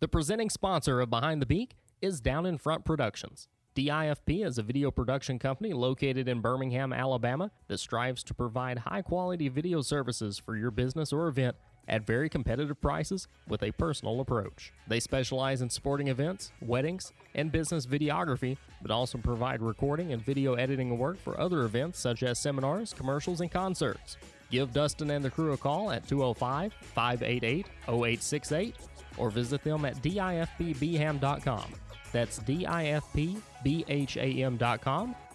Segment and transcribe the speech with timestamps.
[0.00, 3.48] The presenting sponsor of Behind the Beak is Down in Front Productions.
[3.74, 9.02] DIFP is a video production company located in Birmingham, Alabama that strives to provide high
[9.02, 11.56] quality video services for your business or event
[11.88, 14.72] at very competitive prices with a personal approach.
[14.86, 20.54] They specialize in sporting events, weddings, and business videography, but also provide recording and video
[20.54, 24.16] editing work for other events such as seminars, commercials, and concerts.
[24.48, 28.76] Give Dustin and the crew a call at 205 588 0868
[29.18, 31.64] or visit them at difpbham.com.
[32.12, 33.36] That's difpbham.com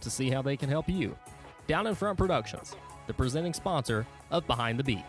[0.01, 1.15] to see how they can help you.
[1.67, 2.75] Down in Front Productions,
[3.07, 5.05] the presenting sponsor of Behind the Beak.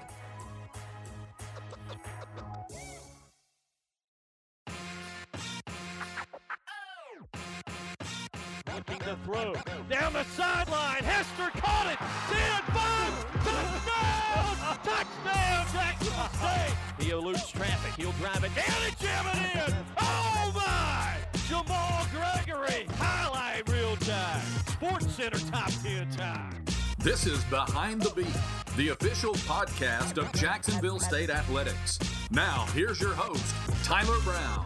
[17.15, 17.23] State.
[17.23, 17.95] He eludes traffic.
[17.97, 19.75] He'll drive it down and jam it in.
[20.01, 21.17] Oh, my.
[21.49, 22.87] Jamal Gregory.
[22.97, 24.43] Highlight reel time.
[24.67, 26.65] Sports Center top 10 time.
[26.99, 31.99] This is Behind the Beak, the official podcast of Jacksonville State Athletics.
[32.31, 34.65] Now, here's your host, Tyler Brown.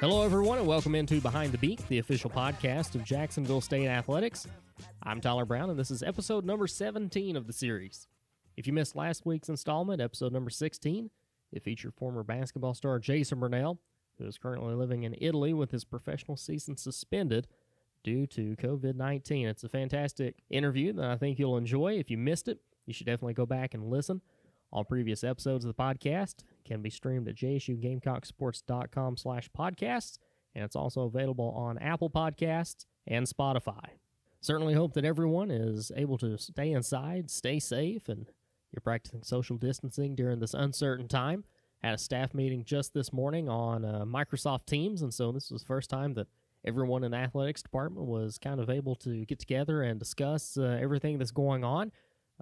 [0.00, 4.46] Hello, everyone, and welcome into Behind the Beak, the official podcast of Jacksonville State Athletics.
[5.02, 8.06] I'm Tyler Brown, and this is episode number 17 of the series.
[8.58, 11.10] If you missed last week's installment, episode number 16,
[11.52, 13.78] it featured former basketball star Jason Burnell,
[14.18, 17.46] who is currently living in Italy with his professional season suspended
[18.02, 19.46] due to COVID 19.
[19.46, 22.00] It's a fantastic interview that I think you'll enjoy.
[22.00, 24.22] If you missed it, you should definitely go back and listen.
[24.72, 30.18] All previous episodes of the podcast can be streamed at jsugamecocksports.com slash podcasts,
[30.56, 33.84] and it's also available on Apple Podcasts and Spotify.
[34.40, 38.26] Certainly hope that everyone is able to stay inside, stay safe, and
[38.72, 41.44] you're practicing social distancing during this uncertain time.
[41.82, 45.62] Had a staff meeting just this morning on uh, Microsoft Teams, and so this was
[45.62, 46.26] the first time that
[46.66, 50.78] everyone in the athletics department was kind of able to get together and discuss uh,
[50.80, 51.92] everything that's going on.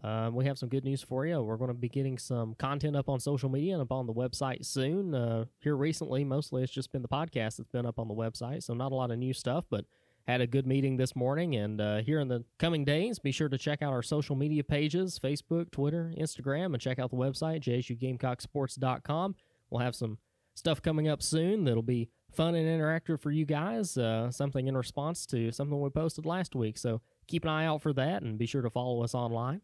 [0.02, 1.40] Um, we have some good news for you.
[1.42, 4.12] We're going to be getting some content up on social media and up on the
[4.12, 5.14] website soon.
[5.14, 8.62] Uh, here recently, mostly it's just been the podcast that's been up on the website,
[8.62, 9.84] so not a lot of new stuff, but
[10.26, 11.54] had a good meeting this morning.
[11.54, 14.64] And uh, here in the coming days, be sure to check out our social media
[14.64, 19.36] pages Facebook, Twitter, Instagram, and check out the website, jsugamecocksports.com.
[19.70, 20.18] We'll have some
[20.54, 24.76] stuff coming up soon that'll be fun and interactive for you guys, uh, something in
[24.76, 26.78] response to something we posted last week.
[26.78, 29.60] So keep an eye out for that and be sure to follow us online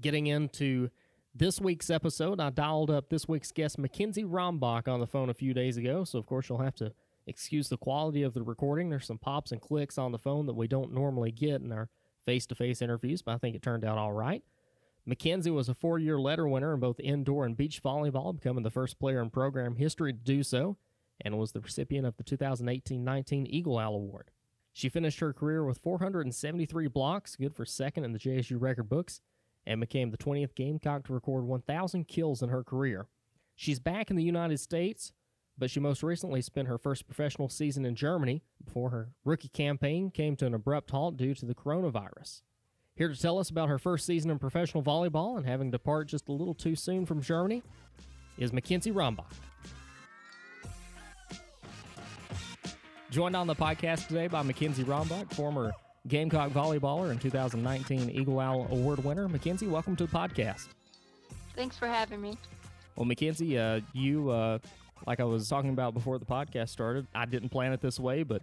[0.00, 0.90] getting into
[1.34, 5.34] this week's episode, I dialed up this week's guest, Mackenzie Rombach, on the phone a
[5.34, 6.04] few days ago.
[6.04, 6.92] So, of course, you'll have to
[7.26, 8.90] excuse the quality of the recording.
[8.90, 11.88] There's some pops and clicks on the phone that we don't normally get in our
[12.24, 14.42] face to face interviews, but I think it turned out all right.
[15.04, 18.70] Mackenzie was a four year letter winner in both indoor and beach volleyball, becoming the
[18.70, 20.76] first player in program history to do so,
[21.20, 24.30] and was the recipient of the 2018 19 Eagle Owl Award.
[24.72, 29.20] She finished her career with 473 blocks, good for second in the JSU record books
[29.66, 33.06] and became the 20th Gamecock to record 1,000 kills in her career.
[33.56, 35.12] She's back in the United States,
[35.58, 40.10] but she most recently spent her first professional season in Germany before her rookie campaign
[40.10, 42.42] came to an abrupt halt due to the coronavirus.
[42.94, 46.08] Here to tell us about her first season in professional volleyball and having to depart
[46.08, 47.62] just a little too soon from Germany
[48.38, 49.32] is Mackenzie Rombach.
[53.10, 55.72] Joined on the podcast today by Mackenzie Rombach, former
[56.08, 59.28] Gamecock volleyballer and 2019 Eagle Owl Award winner.
[59.28, 60.68] Mackenzie, welcome to the podcast.
[61.54, 62.36] Thanks for having me.
[62.96, 64.58] Well, Mackenzie, uh, you, uh,
[65.06, 68.22] like I was talking about before the podcast started, I didn't plan it this way,
[68.22, 68.42] but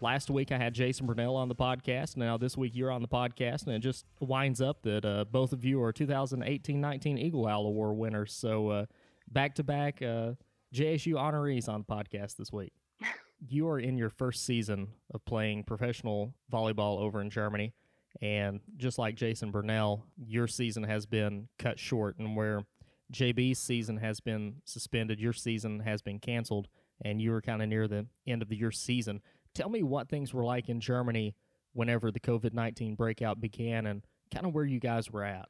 [0.00, 2.16] last week I had Jason Burnell on the podcast.
[2.16, 5.52] Now this week you're on the podcast, and it just winds up that uh, both
[5.52, 8.32] of you are 2018-19 Eagle Owl Award winners.
[8.32, 8.86] So
[9.30, 12.72] back to back JSU honorees on the podcast this week
[13.48, 17.72] you are in your first season of playing professional volleyball over in Germany.
[18.20, 22.64] And just like Jason Burnell, your season has been cut short, and where
[23.12, 26.68] JB's season has been suspended, your season has been canceled,
[27.04, 29.20] and you were kind of near the end of the, your season.
[29.54, 31.36] Tell me what things were like in Germany
[31.74, 34.02] whenever the COVID 19 breakout began and
[34.32, 35.48] kind of where you guys were at.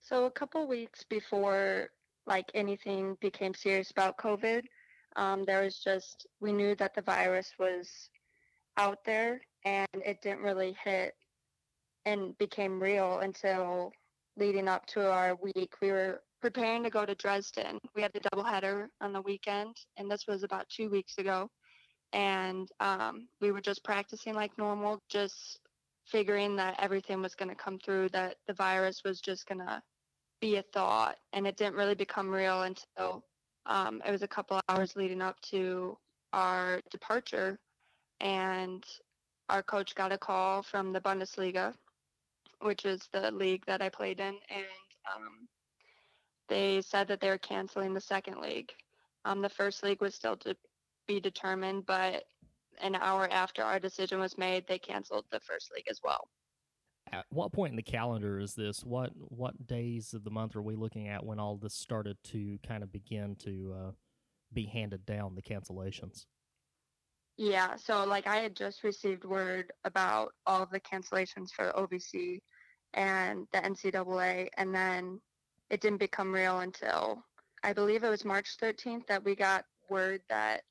[0.00, 1.90] So, a couple weeks before
[2.26, 4.62] like anything became serious about COVID,
[5.16, 8.10] um, there was just, we knew that the virus was
[8.76, 11.14] out there and it didn't really hit
[12.04, 13.92] and became real until
[14.36, 15.74] leading up to our week.
[15.80, 17.78] We were preparing to go to Dresden.
[17.94, 21.48] We had a doubleheader on the weekend, and this was about two weeks ago.
[22.12, 25.60] And um, we were just practicing like normal, just
[26.06, 29.80] figuring that everything was going to come through, that the virus was just going to
[30.40, 31.16] be a thought.
[31.32, 33.24] And it didn't really become real until
[33.66, 35.96] um, it was a couple hours leading up to
[36.32, 37.58] our departure,
[38.20, 38.84] and
[39.48, 41.74] our coach got a call from the Bundesliga,
[42.62, 44.66] which is the league that I played in, and
[45.14, 45.48] um,
[46.48, 48.70] they said that they were canceling the second league.
[49.24, 50.56] Um, the first league was still to
[51.06, 52.24] be determined, but
[52.80, 56.28] an hour after our decision was made, they canceled the first league as well.
[57.12, 58.84] At what point in the calendar is this?
[58.84, 62.58] What what days of the month are we looking at when all this started to
[62.66, 63.90] kind of begin to uh,
[64.52, 66.24] be handed down the cancellations?
[67.36, 72.40] Yeah, so like I had just received word about all of the cancellations for OVC
[72.94, 75.20] and the NCAA, and then
[75.70, 77.24] it didn't become real until
[77.62, 80.62] I believe it was March 13th that we got word that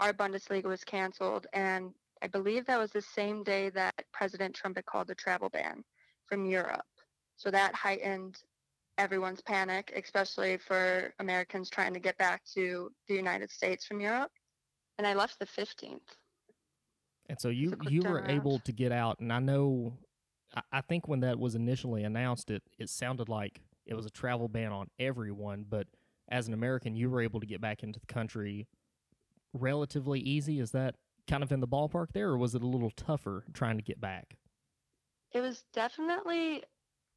[0.00, 1.90] our Bundesliga was canceled, and
[2.22, 5.84] I believe that was the same day that President Trump had called the travel ban
[6.26, 6.84] from Europe.
[7.36, 8.38] So that heightened
[8.98, 14.30] everyone's panic, especially for Americans trying to get back to the United States from Europe
[14.98, 16.00] and I left the 15th.
[17.28, 19.94] And so you you were able to get out, and I know,
[20.72, 24.48] I, think when that was initially announced, it it sounded like it was a travel
[24.48, 25.64] ban on everyone.
[25.68, 25.86] But
[26.28, 28.66] as an American, you were able to get back into the country
[29.52, 30.60] relatively easy.
[30.60, 30.96] Is that
[31.28, 34.00] kind of in the ballpark there, or was it a little tougher trying to get
[34.00, 34.36] back?
[35.32, 36.62] It was definitely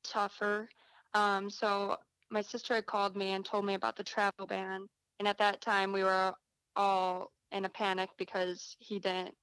[0.04, 0.70] tougher.
[1.14, 1.98] Um, so
[2.30, 4.88] my sister had called me and told me about the travel ban,
[5.20, 6.34] and at that time we were
[6.76, 9.34] all in a panic because he didn't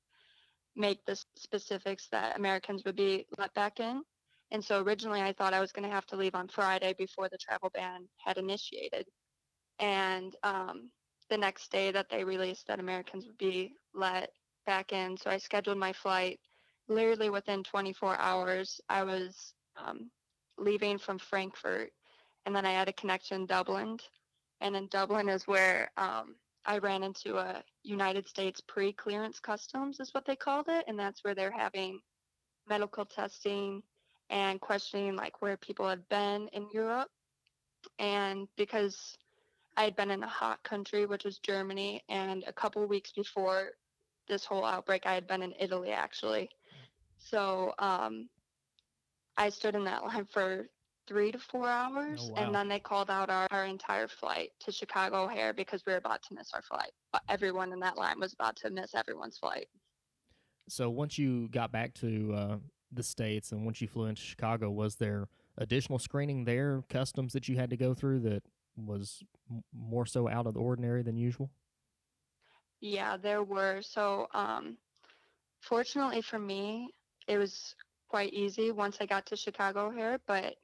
[0.77, 4.03] make the specifics that Americans would be let back in.
[4.51, 7.29] And so originally I thought I was going to have to leave on Friday before
[7.29, 9.07] the travel ban had initiated.
[9.79, 10.91] And um,
[11.31, 14.31] the next day that they released that Americans would be let
[14.67, 15.17] back in.
[15.17, 16.39] So I scheduled my flight
[16.89, 18.81] literally within 24 hours.
[18.89, 20.11] I was um,
[20.59, 21.91] leaving from Frankfurt
[22.47, 23.99] and then I had a connection in Dublin.
[24.61, 30.15] And then Dublin is where um, I ran into a United States pre-clearance customs is
[30.15, 32.01] what they called it, and that's where they're having
[32.69, 33.83] medical testing
[34.31, 37.11] and questioning like where people have been in Europe.
[37.99, 39.19] And because
[39.77, 43.71] I had been in a hot country, which was Germany, and a couple weeks before
[44.29, 46.49] this whole outbreak, I had been in Italy actually.
[47.19, 48.29] So um,
[49.37, 50.67] I stood in that line for
[51.07, 52.37] three to four hours, oh, wow.
[52.39, 55.99] and then they called out our, our entire flight to Chicago O'Hare because we were
[55.99, 56.91] about to miss our flight.
[57.29, 59.67] Everyone in that line was about to miss everyone's flight.
[60.69, 62.57] So once you got back to uh,
[62.93, 65.29] the states and once you flew into Chicago, was there
[65.59, 68.43] additional screening there, customs that you had to go through that
[68.77, 71.51] was m- more so out of the ordinary than usual?
[72.81, 73.81] Yeah, there were.
[73.83, 74.77] So, um,
[75.61, 76.89] fortunately for me,
[77.29, 77.75] it was
[78.09, 80.55] quite easy once I got to Chicago here, but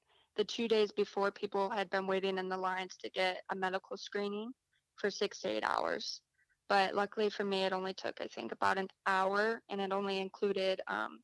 [0.41, 3.99] the two days before, people had been waiting in the lines to get a medical
[3.99, 4.51] screening
[4.97, 6.23] for six to eight hours.
[6.67, 10.19] But luckily for me, it only took, I think, about an hour, and it only
[10.19, 11.21] included um,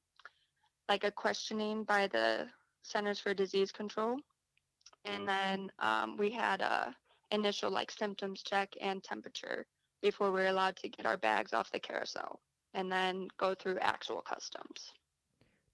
[0.91, 2.47] like a questioning by the
[2.83, 4.19] Centers for Disease Control.
[5.07, 6.95] And then um, we had a
[7.31, 9.65] initial like symptoms check and temperature
[10.03, 12.39] before we were allowed to get our bags off the carousel
[12.75, 14.93] and then go through actual customs.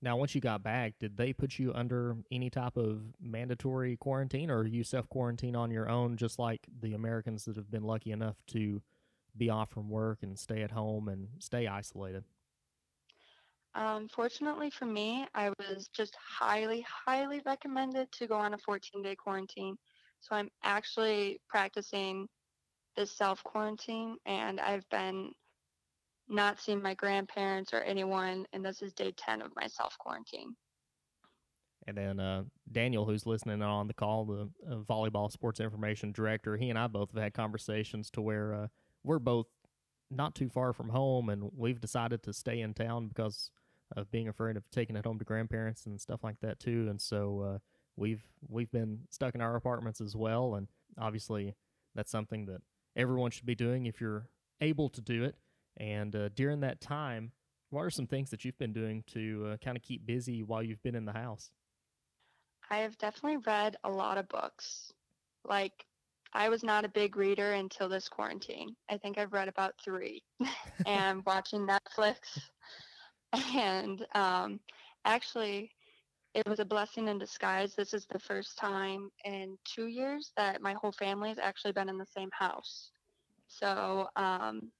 [0.02, 4.50] Now, once you got back, did they put you under any type of mandatory quarantine,
[4.50, 8.10] or you self quarantine on your own, just like the Americans that have been lucky
[8.10, 8.82] enough to
[9.37, 12.25] be off from work and stay at home and stay isolated?
[13.75, 19.02] Um, fortunately for me, I was just highly, highly recommended to go on a 14
[19.02, 19.76] day quarantine.
[20.21, 22.28] So I'm actually practicing
[22.97, 25.30] this self quarantine, and I've been
[26.29, 30.55] not seen my grandparents or anyone, and this is day 10 of my self quarantine.
[31.87, 36.57] And then uh, Daniel, who's listening on the call, the uh, volleyball sports information director,
[36.57, 38.67] he and I both have had conversations to where uh,
[39.02, 39.47] we're both
[40.11, 43.50] not too far from home, and we've decided to stay in town because
[43.97, 46.87] of being afraid of taking it home to grandparents and stuff like that too.
[46.88, 47.59] And so uh,
[47.97, 51.55] we've we've been stuck in our apartments as well, and obviously
[51.95, 52.61] that's something that
[52.97, 54.29] everyone should be doing if you're
[54.61, 55.37] able to do it.
[55.76, 57.33] And uh, during that time,
[57.71, 60.62] what are some things that you've been doing to uh, kind of keep busy while
[60.62, 61.50] you've been in the house?
[62.71, 64.93] I have definitely read a lot of books.
[65.45, 65.85] Like,
[66.35, 68.75] I was not a big reader until this quarantine.
[68.91, 70.23] I think I've read about three
[70.87, 72.38] and watching Netflix.
[73.55, 74.61] And um,
[75.05, 75.71] actually,
[76.35, 77.75] it was a blessing in disguise.
[77.75, 81.88] This is the first time in two years that my whole family has actually been
[81.88, 82.91] in the same house.
[83.49, 84.71] So um,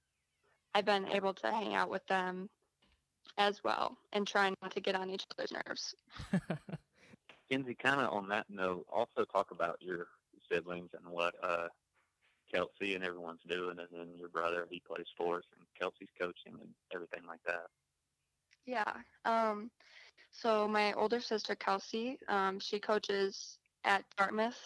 [0.75, 2.49] I've been able to hang out with them
[3.39, 5.95] as well and try not to get on each other's nerves.
[7.51, 10.07] Kenzie, kind of on that note, also talk about your
[10.51, 11.69] siblings and what uh,
[12.53, 16.55] Kelsey and everyone's doing, and then your brother he plays for us, and Kelsey's coaching
[16.61, 17.67] and everything like that.
[18.67, 18.93] Yeah.
[19.25, 19.71] Um,
[20.31, 24.59] so my older sister Kelsey, um, she coaches at Dartmouth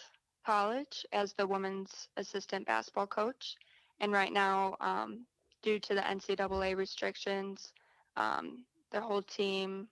[0.45, 3.55] College as the women's assistant basketball coach,
[3.99, 5.25] and right now, um,
[5.67, 7.73] due to the NCAA restrictions,
[8.15, 9.89] um, their whole team,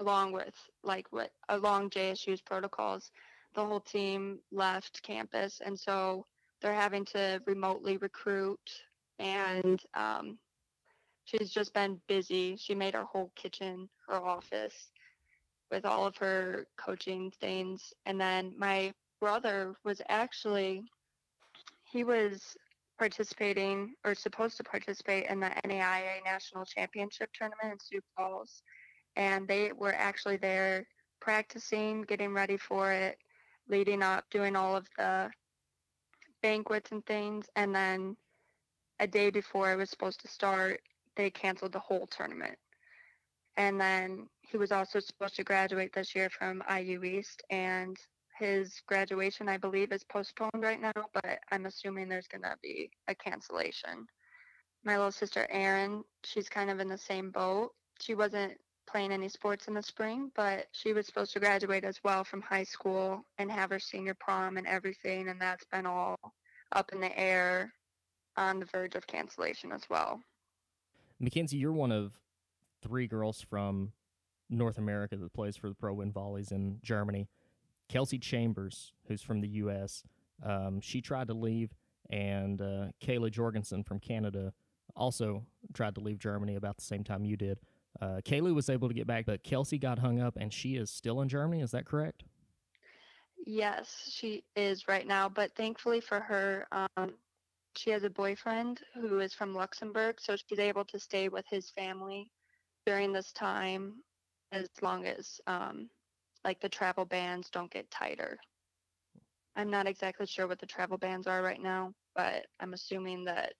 [0.00, 3.12] along with like what along JSU's protocols,
[3.54, 6.26] the whole team left campus, and so
[6.60, 8.58] they're having to remotely recruit.
[9.20, 10.36] And um,
[11.26, 12.56] she's just been busy.
[12.56, 14.90] She made her whole kitchen her office
[15.70, 17.92] with all of her coaching things.
[18.04, 20.82] And then my brother was actually
[21.84, 22.56] he was
[22.98, 28.62] participating or supposed to participate in the NAIA National Championship tournament in Sioux Falls.
[29.16, 30.86] And they were actually there
[31.20, 33.18] practicing, getting ready for it,
[33.68, 35.30] leading up, doing all of the
[36.42, 37.46] banquets and things.
[37.56, 38.16] And then
[39.00, 40.80] a day before it was supposed to start,
[41.16, 42.58] they canceled the whole tournament.
[43.56, 47.96] And then he was also supposed to graduate this year from IU East, and
[48.38, 52.90] his graduation, I believe, is postponed right now, but I'm assuming there's going to be
[53.08, 54.06] a cancellation.
[54.84, 57.72] My little sister Erin, she's kind of in the same boat.
[58.00, 58.52] She wasn't
[58.88, 62.40] playing any sports in the spring, but she was supposed to graduate as well from
[62.40, 66.16] high school and have her senior prom and everything, and that's been all
[66.72, 67.72] up in the air
[68.36, 70.20] on the verge of cancellation as well.
[71.18, 72.12] Mackenzie, you're one of
[72.82, 73.92] three girls from
[74.48, 77.28] North America that plays for the Pro Win Volleys in Germany.
[77.88, 80.02] Kelsey Chambers, who's from the U.S.,
[80.44, 81.74] um, she tried to leave,
[82.10, 84.52] and uh, Kayla Jorgensen from Canada
[84.94, 87.58] also tried to leave Germany about the same time you did.
[88.00, 90.90] Uh, Kaylee was able to get back, but Kelsey got hung up, and she is
[90.90, 91.62] still in Germany.
[91.62, 92.24] Is that correct?
[93.46, 97.14] Yes, she is right now, but thankfully for her, um,
[97.76, 101.70] she has a boyfriend who is from Luxembourg, so she's able to stay with his
[101.70, 102.30] family
[102.86, 103.94] during this time
[104.52, 105.88] as long as um,
[106.44, 108.38] like the travel bans don't get tighter.
[109.56, 113.54] I'm not exactly sure what the travel bans are right now, but I'm assuming that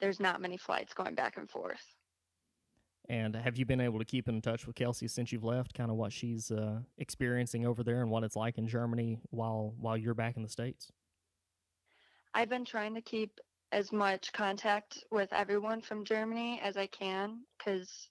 [0.00, 1.84] there's not many flights going back and forth.
[3.08, 5.74] And have you been able to keep in touch with Kelsey since you've left?
[5.74, 9.74] Kind of what she's uh, experiencing over there and what it's like in Germany while
[9.78, 10.90] while you're back in the states.
[12.32, 13.40] I've been trying to keep
[13.72, 18.08] as much contact with everyone from Germany as I can because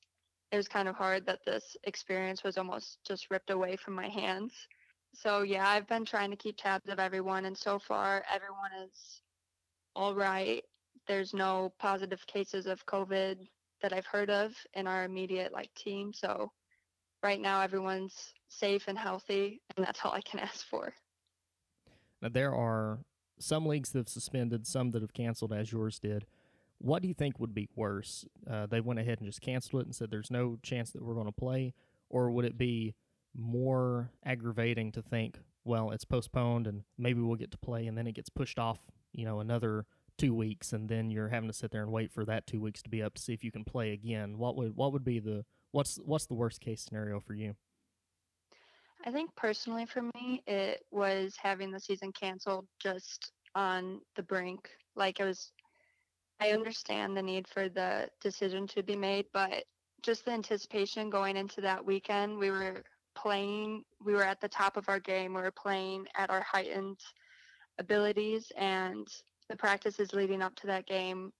[0.51, 4.09] it was kind of hard that this experience was almost just ripped away from my
[4.09, 4.53] hands.
[5.13, 9.21] So yeah, I've been trying to keep tabs of everyone, and so far everyone is
[9.95, 10.63] all right.
[11.07, 13.37] There's no positive cases of COVID
[13.81, 16.13] that I've heard of in our immediate like team.
[16.13, 16.51] So
[17.23, 20.93] right now everyone's safe and healthy, and that's all I can ask for.
[22.21, 22.99] Now there are
[23.39, 26.25] some leagues that have suspended, some that have canceled, as yours did.
[26.81, 28.25] What do you think would be worse?
[28.49, 31.13] Uh, they went ahead and just canceled it and said there's no chance that we're
[31.13, 31.73] going to play,
[32.09, 32.95] or would it be
[33.35, 38.07] more aggravating to think, well, it's postponed and maybe we'll get to play, and then
[38.07, 38.79] it gets pushed off,
[39.13, 39.85] you know, another
[40.17, 42.81] two weeks, and then you're having to sit there and wait for that two weeks
[42.81, 44.37] to be up to see if you can play again.
[44.37, 47.55] What would what would be the what's what's the worst case scenario for you?
[49.05, 54.69] I think personally for me, it was having the season canceled just on the brink.
[54.95, 55.51] Like it was
[56.41, 59.63] I understand the need for the decision to be made, but
[60.01, 62.83] just the anticipation going into that weekend, we were
[63.15, 66.99] playing, we were at the top of our game, we were playing at our heightened
[67.77, 69.07] abilities, and
[69.49, 71.31] the practices leading up to that game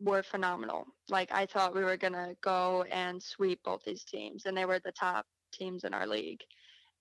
[0.00, 0.84] were phenomenal.
[1.08, 4.66] Like I thought we were going to go and sweep both these teams, and they
[4.66, 6.42] were the top teams in our league.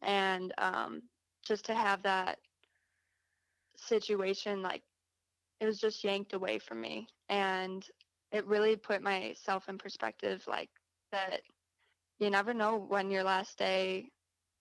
[0.01, 1.01] And um,
[1.45, 2.37] just to have that
[3.75, 4.83] situation like
[5.59, 7.07] it was just yanked away from me.
[7.29, 7.85] And
[8.31, 10.69] it really put myself in perspective like
[11.11, 11.41] that
[12.19, 14.09] you never know when your last day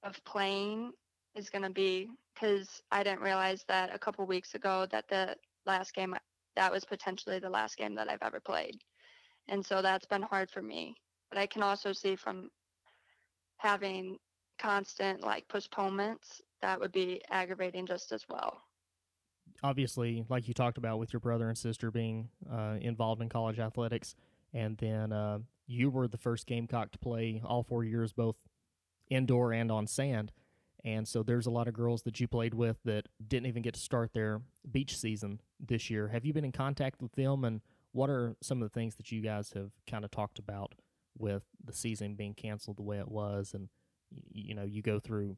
[0.03, 0.93] of playing
[1.35, 5.35] is going to be because i didn't realize that a couple weeks ago that the
[5.67, 6.15] last game
[6.57, 8.77] that was potentially the last game that i've ever played.
[9.49, 10.95] And so that's been hard for me.
[11.31, 12.49] But i can also see from
[13.59, 14.17] having
[14.59, 18.63] constant like postponements that would be aggravating just as well
[19.63, 23.59] obviously, like you talked about with your brother and sister being uh, involved in college
[23.59, 24.15] athletics,
[24.53, 28.37] and then uh, you were the first Gamecock to play all four years, both
[29.11, 30.33] indoor and on sand.
[30.85, 33.75] And so there's a lot of girls that you played with that didn't even get
[33.75, 36.09] to start their beach season this year.
[36.09, 37.61] Have you been in contact with them, and
[37.93, 40.75] what are some of the things that you guys have kind of talked about
[41.17, 43.53] with the season being canceled the way it was?
[43.55, 43.69] And
[44.31, 45.37] you know, you go through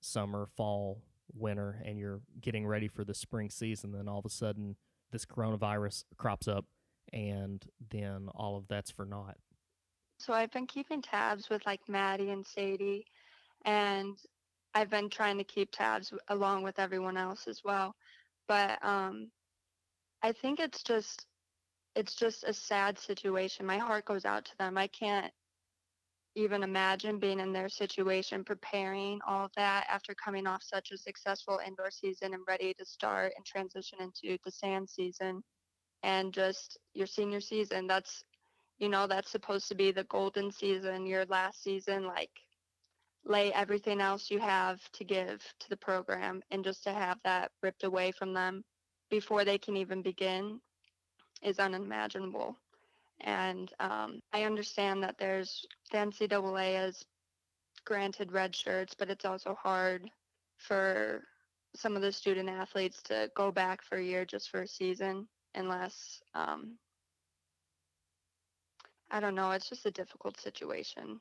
[0.00, 1.00] summer, fall,
[1.34, 4.76] winter and you're getting ready for the spring season, then all of a sudden
[5.10, 6.66] this coronavirus crops up
[7.12, 9.36] and then all of that's for naught.
[10.18, 13.06] So I've been keeping tabs with like Maddie and Sadie,
[13.64, 14.16] and
[14.74, 17.94] I've been trying to keep tabs along with everyone else as well.
[18.46, 19.30] But um,
[20.22, 21.26] I think it's just
[21.94, 23.66] it's just a sad situation.
[23.66, 24.78] My heart goes out to them.
[24.78, 25.32] I can't
[26.34, 31.60] even imagine being in their situation, preparing all that after coming off such a successful
[31.66, 35.42] indoor season and ready to start and transition into the sand season
[36.02, 37.86] and just your senior season.
[37.86, 38.24] That's,
[38.78, 42.30] you know, that's supposed to be the golden season, your last season, like
[43.24, 47.50] lay everything else you have to give to the program and just to have that
[47.62, 48.64] ripped away from them
[49.10, 50.60] before they can even begin
[51.42, 52.56] is unimaginable.
[53.22, 57.04] And um, I understand that there's the NCAA has
[57.84, 60.10] granted red shirts, but it's also hard
[60.58, 61.22] for
[61.74, 65.26] some of the student athletes to go back for a year just for a season
[65.54, 66.76] unless um,
[69.10, 69.50] I don't know.
[69.50, 71.20] It's just a difficult situation.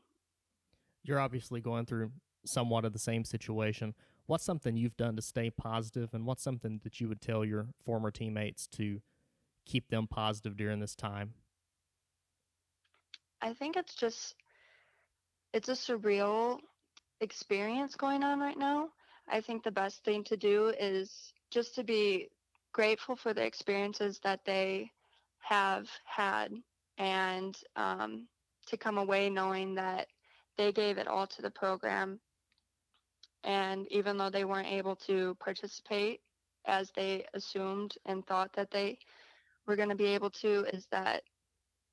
[1.03, 2.11] You're obviously going through
[2.45, 3.93] somewhat of the same situation.
[4.27, 7.67] What's something you've done to stay positive, and what's something that you would tell your
[7.83, 9.01] former teammates to
[9.65, 11.33] keep them positive during this time?
[13.41, 14.35] I think it's just
[15.53, 16.59] it's a surreal
[17.19, 18.89] experience going on right now.
[19.27, 22.29] I think the best thing to do is just to be
[22.73, 24.91] grateful for the experiences that they
[25.39, 26.53] have had
[26.97, 28.27] and um,
[28.67, 30.07] to come away knowing that
[30.57, 32.19] they gave it all to the program.
[33.43, 36.21] And even though they weren't able to participate
[36.65, 38.99] as they assumed and thought that they
[39.65, 41.23] were going to be able to, is that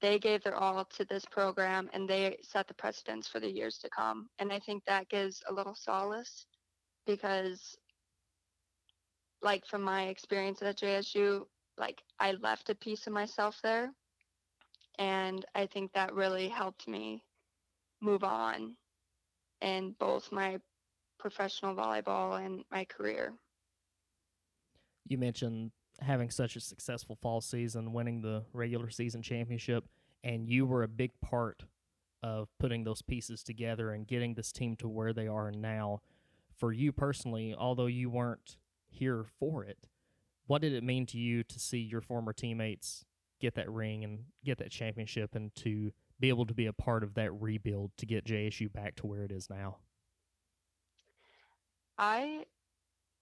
[0.00, 3.78] they gave their all to this program and they set the precedence for the years
[3.78, 4.28] to come.
[4.38, 6.46] And I think that gives a little solace
[7.06, 7.76] because,
[9.42, 13.90] like, from my experience at JSU, like, I left a piece of myself there.
[14.98, 17.22] And I think that really helped me
[18.00, 18.76] move on
[19.60, 20.58] in both my
[21.18, 23.32] professional volleyball and my career.
[25.06, 29.84] You mentioned having such a successful fall season, winning the regular season championship,
[30.22, 31.64] and you were a big part
[32.22, 36.00] of putting those pieces together and getting this team to where they are now.
[36.56, 38.56] For you personally, although you weren't
[38.88, 39.86] here for it,
[40.46, 43.04] what did it mean to you to see your former teammates
[43.40, 47.04] get that ring and get that championship and to be able to be a part
[47.04, 49.76] of that rebuild to get JSU back to where it is now?
[51.96, 52.44] I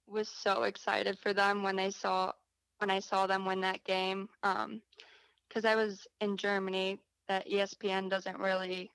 [0.07, 2.33] was so excited for them when they saw
[2.79, 4.29] when I saw them win that game.
[4.43, 4.83] Um,
[5.49, 8.91] because I was in Germany, that ESPN doesn't really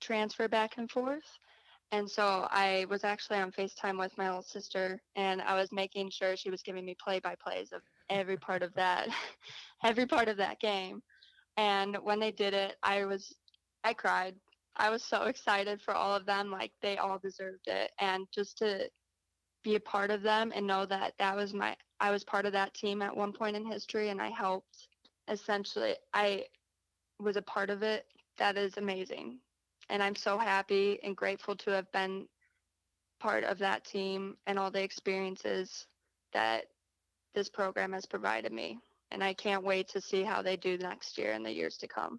[0.00, 1.38] transfer back and forth.
[1.92, 6.10] And so I was actually on FaceTime with my little sister, and I was making
[6.10, 9.08] sure she was giving me play-by-plays of every part of that,
[9.84, 11.02] every part of that game.
[11.56, 13.32] And when they did it, I was,
[13.84, 14.34] I cried.
[14.76, 16.50] I was so excited for all of them.
[16.50, 18.90] Like they all deserved it, and just to
[19.62, 22.52] be a part of them and know that that was my, I was part of
[22.52, 24.88] that team at one point in history, and I helped
[25.28, 26.44] essentially I
[27.18, 28.06] was a part of it.
[28.38, 29.38] That is amazing.
[29.88, 32.26] And I'm so happy and grateful to have been
[33.20, 35.86] part of that team and all the experiences
[36.32, 36.64] that
[37.34, 38.78] this program has provided me.
[39.10, 41.88] And I can't wait to see how they do next year and the years to
[41.88, 42.18] come.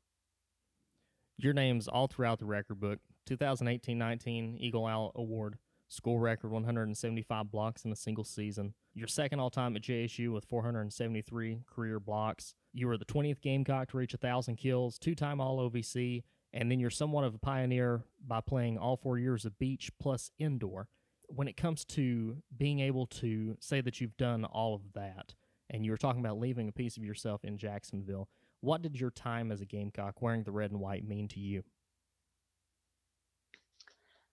[1.37, 5.57] Your name's all throughout the record book 2018 19 Eagle Owl Award,
[5.89, 8.73] school record 175 blocks in a single season.
[8.93, 12.55] You're second all time at JSU with 473 career blocks.
[12.73, 16.23] You were the 20th Gamecock to reach 1,000 kills, two time All OVC,
[16.53, 20.31] and then you're somewhat of a pioneer by playing all four years of beach plus
[20.39, 20.87] indoor.
[21.27, 25.35] When it comes to being able to say that you've done all of that,
[25.69, 28.29] and you were talking about leaving a piece of yourself in Jacksonville,
[28.61, 31.63] what did your time as a Gamecock wearing the red and white mean to you?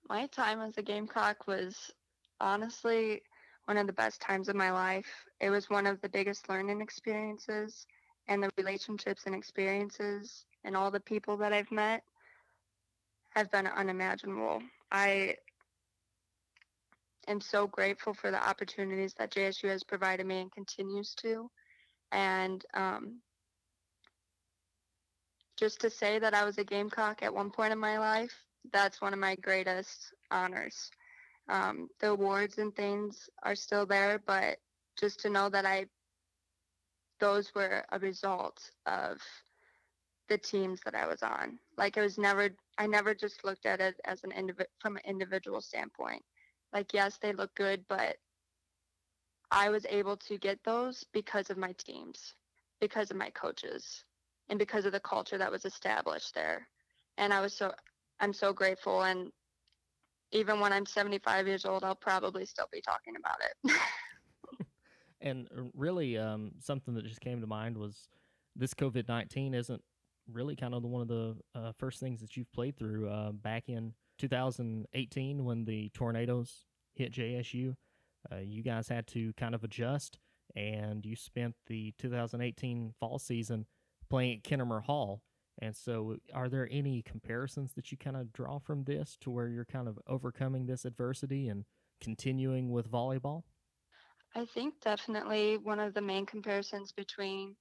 [0.09, 1.91] My time as a Gamecock was
[2.41, 3.23] honestly
[3.65, 5.25] one of the best times of my life.
[5.41, 7.87] It was one of the biggest learning experiences
[8.29, 12.03] and the relationships and experiences and all the people that I've met
[13.31, 14.63] have been unimaginable.
[14.93, 15.37] I
[17.27, 21.51] am so grateful for the opportunities that JSU has provided me and continues to.
[22.13, 23.21] And um,
[25.57, 28.35] just to say that I was a Gamecock at one point in my life,
[28.73, 30.91] that's one of my greatest honors.
[31.49, 34.59] Um, the awards and things are still there, but
[34.99, 35.87] just to know that I
[37.21, 39.21] those were a result of
[40.29, 41.59] the teams that I was on.
[41.77, 45.03] Like I was never, I never just looked at it as an individual from an
[45.05, 46.23] individual standpoint.
[46.73, 48.17] Like yes, they look good, but
[49.51, 52.35] I was able to get those because of my teams,
[52.81, 54.05] because of my coaches,
[54.49, 56.69] and because of the culture that was established there.
[57.17, 57.73] And I was so
[58.25, 59.31] I'm so grateful and
[60.33, 64.67] even when I'm 75 years old, I'll probably still be talking about it.
[65.21, 68.09] and really, um, something that just came to mind was
[68.57, 69.83] this COVID 19 isn't
[70.33, 73.31] really kind of the, one of the uh, first things that you've played through uh,
[73.31, 77.77] back in 2018 when the tornadoes hit JSU.
[78.33, 80.19] Uh, you guys had to kind of adjust,
[80.57, 83.67] and you spent the 2018 fall season
[84.09, 85.23] playing at Kennamer Hall.
[85.61, 89.49] And so, are there any comparisons that you kind of draw from this to where
[89.49, 91.65] you're kind of overcoming this adversity and
[92.01, 93.45] continuing with volleyball?
[94.35, 97.55] I think definitely one of the main comparisons between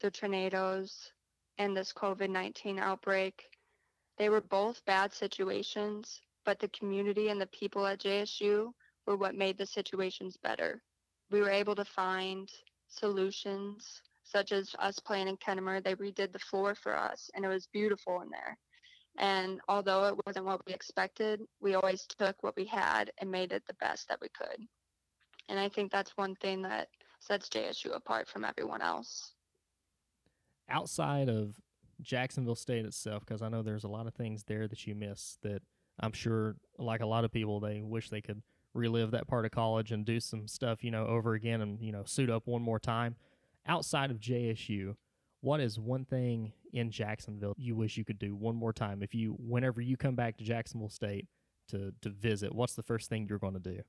[0.00, 1.12] the tornadoes
[1.58, 3.44] and this COVID 19 outbreak,
[4.16, 8.72] they were both bad situations, but the community and the people at JSU
[9.06, 10.82] were what made the situations better.
[11.30, 12.50] We were able to find
[12.88, 15.82] solutions, such as us playing in Kennamer.
[15.82, 18.56] They redid the floor for us, and it was beautiful in there.
[19.18, 23.52] And although it wasn't what we expected, we always took what we had and made
[23.52, 24.66] it the best that we could.
[25.48, 26.88] And I think that's one thing that
[27.20, 29.32] sets JSU apart from everyone else.
[30.68, 31.54] Outside of
[32.00, 35.38] Jacksonville State itself, because I know there's a lot of things there that you miss
[35.42, 35.62] that
[36.00, 39.52] I'm sure, like a lot of people, they wish they could relive that part of
[39.52, 42.62] college and do some stuff, you know, over again and, you know, suit up one
[42.62, 43.14] more time.
[43.66, 44.94] Outside of JSU,
[45.40, 49.02] what is one thing in Jacksonville you wish you could do one more time?
[49.02, 51.26] If you, whenever you come back to Jacksonville State
[51.68, 53.80] to, to visit, what's the first thing you're going to do?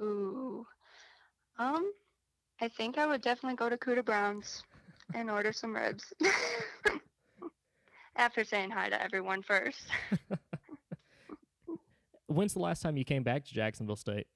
[0.00, 0.66] Ooh.
[1.58, 1.90] Um,
[2.60, 4.62] I think I would definitely go to Cooter Brown's
[5.14, 6.12] and order some ribs.
[8.16, 9.86] After saying hi to everyone first.
[12.26, 14.26] When's the last time you came back to Jacksonville State?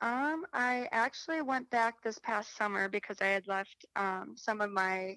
[0.00, 4.70] Um, I actually went back this past summer because I had left um, some of
[4.70, 5.16] my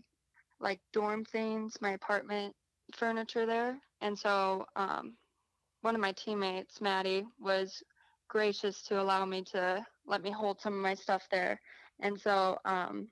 [0.59, 2.55] like dorm things, my apartment
[2.93, 5.17] furniture there, and so um,
[5.81, 7.83] one of my teammates, Maddie, was
[8.29, 11.59] gracious to allow me to let me hold some of my stuff there.
[11.99, 13.07] And so um,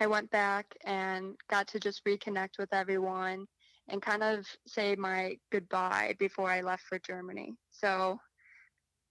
[0.00, 3.46] I went back and got to just reconnect with everyone
[3.88, 7.54] and kind of say my goodbye before I left for Germany.
[7.70, 8.18] So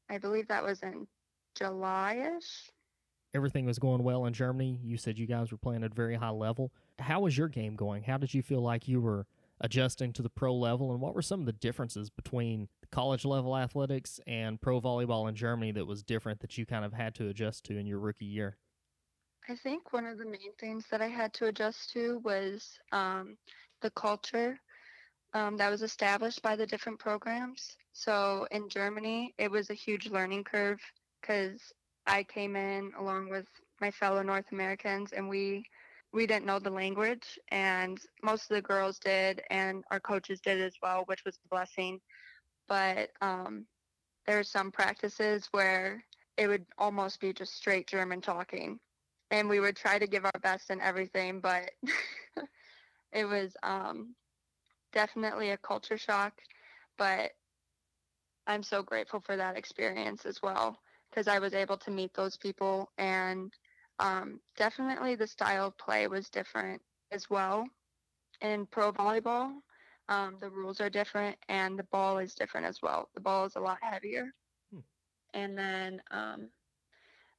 [0.09, 1.07] I believe that was in
[1.57, 2.71] July-ish.
[3.33, 4.79] Everything was going well in Germany.
[4.83, 6.71] You said you guys were playing at a very high level.
[6.99, 8.03] How was your game going?
[8.03, 9.25] How did you feel like you were
[9.59, 13.57] adjusting to the pro level, and what were some of the differences between college level
[13.57, 17.27] athletics and pro volleyball in Germany that was different that you kind of had to
[17.29, 18.57] adjust to in your rookie year?
[19.49, 23.37] I think one of the main things that I had to adjust to was um,
[23.81, 24.59] the culture
[25.33, 27.77] um, that was established by the different programs.
[27.93, 30.79] So in Germany, it was a huge learning curve
[31.21, 31.73] because
[32.05, 33.47] I came in along with
[33.81, 35.65] my fellow North Americans and we
[36.13, 40.61] we didn't know the language and most of the girls did and our coaches did
[40.61, 41.99] as well, which was a blessing.
[42.67, 43.65] But um,
[44.25, 46.03] there are some practices where
[46.37, 48.79] it would almost be just straight German talking.
[49.31, 51.71] And we would try to give our best and everything, but
[53.11, 54.15] it was um,
[54.93, 56.33] definitely a culture shock.
[56.97, 57.31] But
[58.47, 60.79] I'm so grateful for that experience as well
[61.17, 63.51] because I was able to meet those people and
[63.97, 66.79] um, definitely the style of play was different
[67.11, 67.65] as well.
[68.41, 69.53] In pro volleyball,
[70.09, 73.09] um, the rules are different and the ball is different as well.
[73.15, 74.31] The ball is a lot heavier.
[74.71, 74.81] Hmm.
[75.33, 76.49] And then um,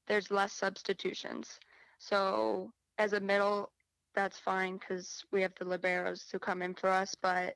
[0.09, 1.61] there's less substitutions.
[2.01, 3.71] So as a middle,
[4.13, 7.15] that's fine because we have the liberos to come in for us.
[7.15, 7.55] But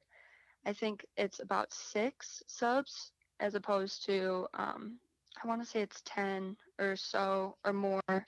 [0.64, 5.00] I think it's about six subs as opposed to, um,
[5.42, 8.26] I want to say it's 10 or so or more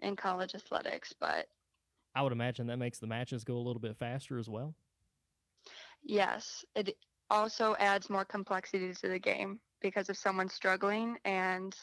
[0.00, 1.48] in college athletics, but
[2.14, 4.74] I would imagine that makes the matches go a little bit faster as well.
[6.02, 6.96] Yes, it
[7.30, 11.76] also adds more complexity to the game because if someone's struggling and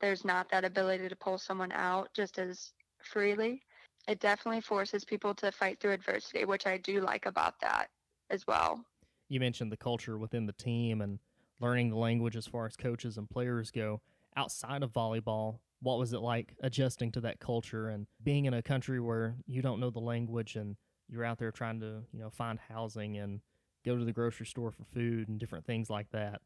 [0.00, 3.62] there's not that ability to pull someone out just as freely,
[4.08, 7.88] it definitely forces people to fight through adversity, which I do like about that
[8.30, 8.84] as well.
[9.28, 11.18] You mentioned the culture within the team and
[11.62, 14.00] learning the language as far as coaches and players go.
[14.36, 18.62] Outside of volleyball, what was it like adjusting to that culture and being in a
[18.62, 20.76] country where you don't know the language and
[21.08, 23.40] you're out there trying to you know find housing and
[23.84, 26.40] go to the grocery store for food and different things like that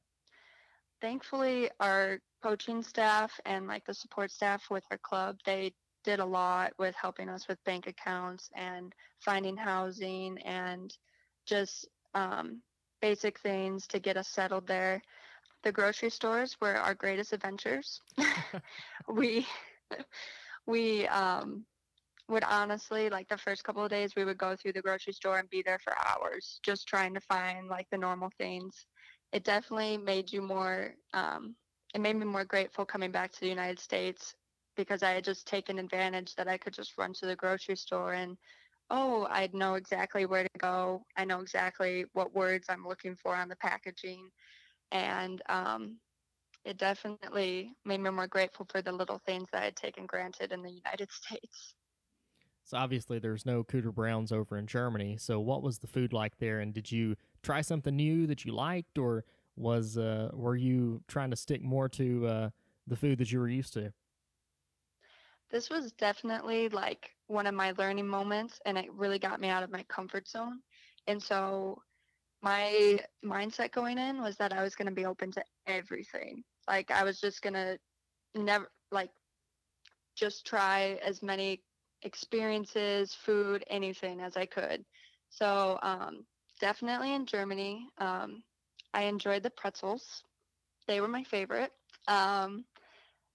[1.00, 6.24] thankfully our coaching staff and like the support staff with our club they did a
[6.24, 10.96] lot with helping us with bank accounts and finding housing and
[11.46, 12.62] just um,
[13.00, 15.02] basic things to get us settled there
[15.66, 18.00] the grocery stores were our greatest adventures.
[19.08, 19.46] we
[20.66, 21.64] we um
[22.28, 25.38] would honestly like the first couple of days we would go through the grocery store
[25.38, 28.86] and be there for hours just trying to find like the normal things.
[29.32, 31.56] It definitely made you more um
[31.94, 34.34] it made me more grateful coming back to the United States
[34.76, 38.12] because I had just taken advantage that I could just run to the grocery store
[38.12, 38.36] and
[38.90, 41.02] oh, I know exactly where to go.
[41.16, 44.30] I know exactly what words I'm looking for on the packaging.
[44.92, 45.96] And um,
[46.64, 50.52] it definitely made me more grateful for the little things that I had taken granted
[50.52, 51.74] in the United States.
[52.64, 55.16] So obviously there's no Cooter Browns over in Germany.
[55.18, 58.52] So what was the food like there and did you try something new that you
[58.52, 62.50] liked or was uh, were you trying to stick more to uh,
[62.86, 63.92] the food that you were used to?
[65.50, 69.62] This was definitely like one of my learning moments and it really got me out
[69.62, 70.60] of my comfort zone.
[71.06, 71.82] And so
[72.42, 76.42] my mindset going in was that I was going to be open to everything.
[76.68, 77.78] Like I was just going to
[78.34, 79.10] never like
[80.16, 81.62] just try as many
[82.02, 84.84] experiences, food, anything as I could.
[85.30, 86.24] So um,
[86.60, 88.42] definitely in Germany, um,
[88.94, 90.22] I enjoyed the pretzels.
[90.86, 91.72] They were my favorite.
[92.08, 92.64] Um,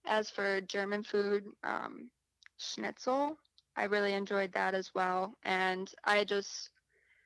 [0.05, 2.09] as for German food, um,
[2.57, 3.37] schnitzel,
[3.75, 5.33] I really enjoyed that as well.
[5.43, 6.69] And I just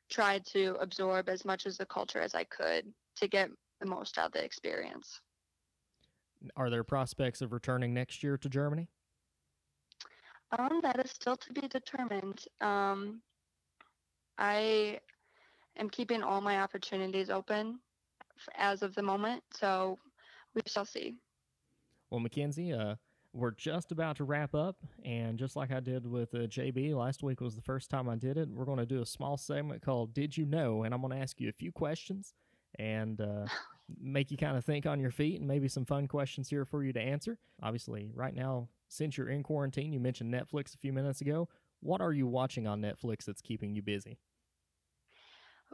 [0.09, 2.85] tried to absorb as much as the culture as I could
[3.17, 5.19] to get the most out of the experience.
[6.55, 8.89] Are there prospects of returning next year to Germany?
[10.57, 12.43] Um, that is still to be determined.
[12.61, 13.21] Um,
[14.37, 14.99] I
[15.77, 17.79] am keeping all my opportunities open
[18.55, 19.97] as of the moment, so
[20.53, 21.15] we shall see.
[22.09, 22.95] Well, Mackenzie, uh,
[23.33, 27.21] we're just about to wrap up, and just like I did with uh, JB, last
[27.21, 28.49] week was the first time I did it.
[28.49, 31.21] We're going to do a small segment called "Did You Know?" and I'm going to
[31.21, 32.33] ask you a few questions
[32.79, 33.45] and uh,
[34.01, 36.83] make you kind of think on your feet, and maybe some fun questions here for
[36.83, 37.37] you to answer.
[37.61, 41.49] Obviously, right now, since you're in quarantine, you mentioned Netflix a few minutes ago.
[41.81, 44.17] What are you watching on Netflix that's keeping you busy?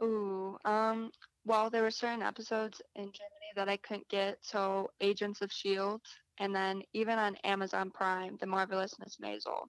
[0.02, 1.12] Ooh, um,
[1.44, 6.02] well, there were certain episodes in Germany that I couldn't get, so Agents of S.H.I.E.L.D.,
[6.38, 9.66] and then even on Amazon Prime, The Marvelous Miss Maisel.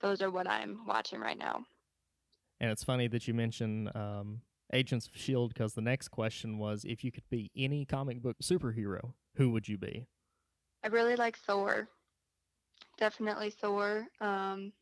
[0.00, 1.64] Those are what I'm watching right now.
[2.60, 4.40] And it's funny that you mention um,
[4.72, 5.52] Agents of S.H.I.E.L.D.
[5.54, 9.68] because the next question was if you could be any comic book superhero, who would
[9.68, 10.06] you be?
[10.84, 11.88] I really like Thor.
[12.98, 14.06] Definitely Thor.
[14.20, 14.72] Um,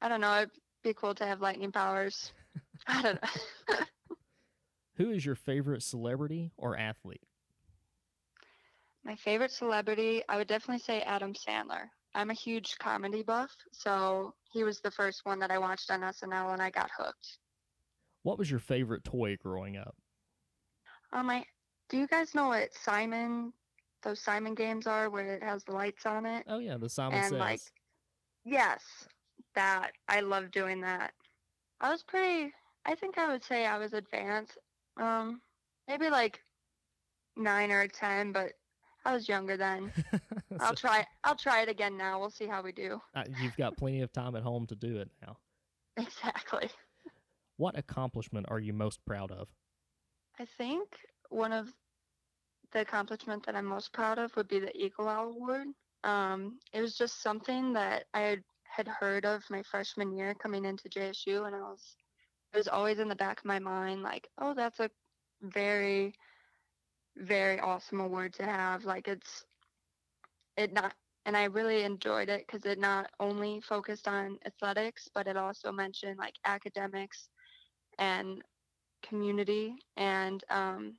[0.00, 0.38] I don't know.
[0.38, 0.50] It'd
[0.82, 2.32] be cool to have lightning powers.
[2.86, 3.76] I don't know.
[4.96, 7.22] Who is your favorite celebrity or athlete?
[9.04, 11.88] My favorite celebrity, I would definitely say Adam Sandler.
[12.14, 16.00] I'm a huge comedy buff, so he was the first one that I watched on
[16.00, 17.38] SNL and I got hooked.
[18.22, 19.96] What was your favorite toy growing up?
[21.12, 21.44] Um, I
[21.88, 23.52] do you guys know what Simon,
[24.02, 26.44] those Simon games are, where it has the lights on it?
[26.48, 27.38] Oh yeah, the Simon and Says.
[27.38, 27.60] like,
[28.44, 28.82] yes,
[29.54, 31.12] that I love doing that.
[31.80, 32.52] I was pretty.
[32.84, 34.58] I think I would say I was advanced.
[34.96, 35.40] Um,
[35.88, 36.40] maybe like
[37.36, 38.52] nine or ten, but
[39.04, 39.92] I was younger then.
[40.60, 41.06] I'll try.
[41.24, 42.20] I'll try it again now.
[42.20, 43.00] We'll see how we do.
[43.14, 45.36] uh, you've got plenty of time at home to do it now.
[45.98, 46.70] Exactly.
[47.58, 49.48] What accomplishment are you most proud of?
[50.40, 50.88] I think
[51.28, 51.68] one of
[52.72, 55.68] the accomplishments that I'm most proud of would be the Eagle Owl Award.
[56.02, 60.64] Um, it was just something that I had, had heard of my freshman year coming
[60.64, 61.96] into JSU, and I was
[62.54, 64.90] it was always in the back of my mind, like, oh, that's a
[65.42, 66.14] very,
[67.16, 68.84] very awesome award to have.
[68.84, 69.44] Like, it's
[70.56, 70.94] it not,
[71.24, 75.72] and I really enjoyed it because it not only focused on athletics, but it also
[75.72, 77.28] mentioned like academics
[77.98, 78.42] and
[79.02, 80.96] community and um,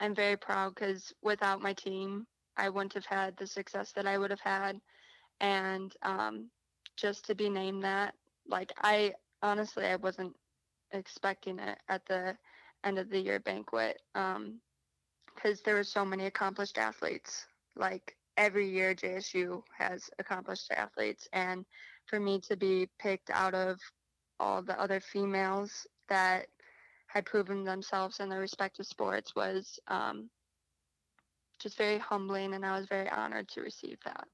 [0.00, 4.18] i'm very proud because without my team i wouldn't have had the success that i
[4.18, 4.80] would have had
[5.40, 6.50] and um,
[6.96, 8.14] just to be named that
[8.48, 10.34] like i honestly i wasn't
[10.92, 12.36] expecting it at the
[12.84, 14.00] end of the year banquet
[15.36, 17.46] because there were so many accomplished athletes
[17.76, 21.64] like every year jsu has accomplished athletes and
[22.06, 23.78] for me to be picked out of
[24.40, 26.46] all the other females that
[27.06, 30.28] had proven themselves in their respective sports was um,
[31.58, 34.26] just very humbling, and I was very honored to receive that.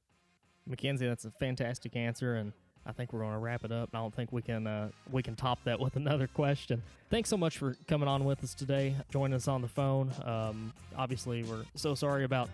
[0.67, 2.53] Mackenzie, that's a fantastic answer, and
[2.87, 3.91] I think we're going to wrap it up.
[3.95, 6.83] I don't think we can uh, we can top that with another question.
[7.11, 10.11] Thanks so much for coming on with us today, joining us on the phone.
[10.25, 12.49] Um, obviously, we're so sorry about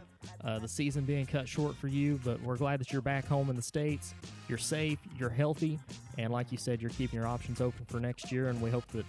[0.44, 3.50] uh, the season being cut short for you, but we're glad that you're back home
[3.50, 4.14] in the states.
[4.48, 5.78] You're safe, you're healthy,
[6.18, 8.48] and like you said, you're keeping your options open for next year.
[8.48, 9.06] And we hope that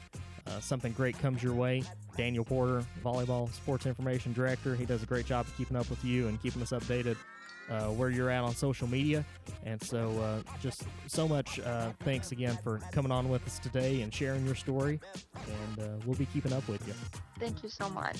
[0.59, 1.83] uh, something great comes your way,
[2.17, 6.03] Daniel Porter, volleyball sports information director, he does a great job of keeping up with
[6.03, 7.15] you and keeping us updated
[7.69, 9.25] uh, where you're at on social media.
[9.65, 14.01] And so, uh, just so much uh, thanks again for coming on with us today
[14.01, 14.99] and sharing your story.
[15.47, 16.93] And uh, we'll be keeping up with you.
[17.39, 18.19] Thank you so much.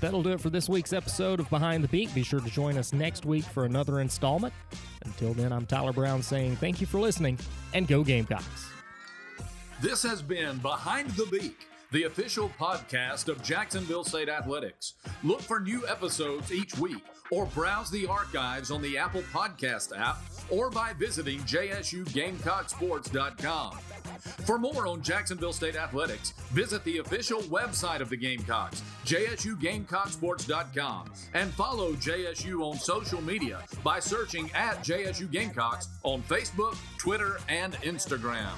[0.00, 2.12] That'll do it for this week's episode of Behind the Beak.
[2.14, 4.52] Be sure to join us next week for another installment.
[5.04, 7.38] Until then, I'm Tyler Brown saying thank you for listening
[7.72, 8.73] and go Gamecocks.
[9.80, 14.94] This has been Behind the Beak, the official podcast of Jacksonville State Athletics.
[15.22, 20.18] Look for new episodes each week or browse the archives on the Apple Podcast app
[20.50, 23.78] or by visiting jsugamecocksports.com.
[24.46, 31.52] For more on Jacksonville State Athletics, visit the official website of the Gamecocks, jsugamecocksports.com, and
[31.54, 38.52] follow JSU on social media by searching at JSU Gamecocks on Facebook, Twitter, and Instagram.